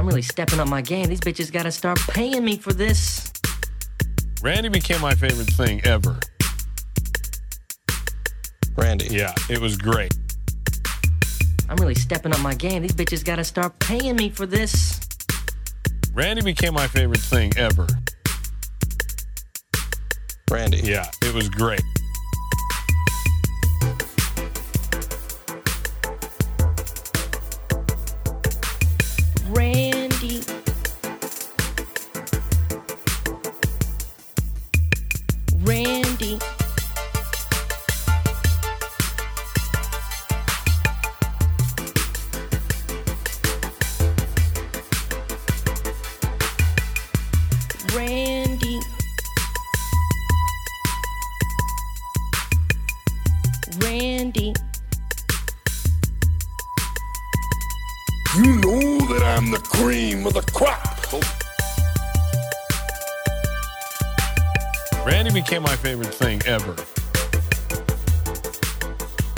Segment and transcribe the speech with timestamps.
[0.00, 1.10] I'm really stepping up my game.
[1.10, 3.30] These bitches gotta start paying me for this.
[4.42, 6.18] Randy became my favorite thing ever.
[8.78, 9.08] Randy.
[9.10, 10.16] Yeah, it was great.
[11.68, 12.80] I'm really stepping up my game.
[12.80, 15.00] These bitches gotta start paying me for this.
[16.14, 17.86] Randy became my favorite thing ever.
[20.50, 20.78] Randy.
[20.78, 21.82] Yeah, it was great.
[47.94, 48.80] Randy.
[53.78, 54.54] Randy.
[58.36, 60.86] You know that I'm the cream of the crop.
[65.04, 66.76] Randy became my favorite thing ever.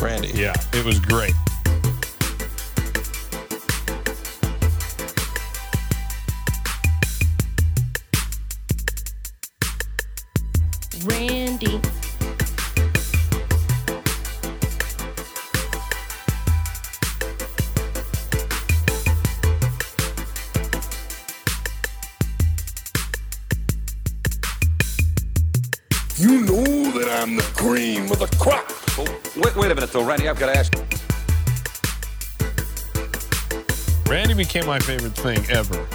[0.04, 0.28] Randy.
[0.34, 1.34] Yeah, it was great.
[11.00, 11.80] Randy.
[26.18, 28.64] You know that I'm the cream of the crop.
[28.98, 29.04] Oh,
[29.36, 30.28] wait, wait a minute, though, Randy.
[30.28, 30.72] I've got to ask.
[34.08, 35.86] Randy became my favorite thing ever.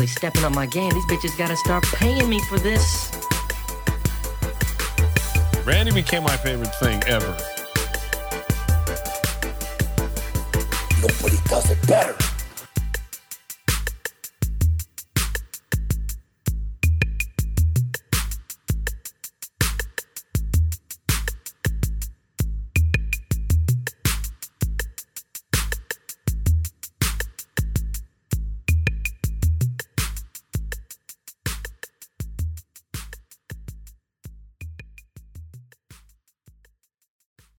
[0.00, 0.90] Really stepping up my game.
[0.94, 3.12] These bitches gotta start paying me for this.
[5.66, 7.36] Randy became my favorite thing ever.
[11.02, 12.16] Nobody does it better.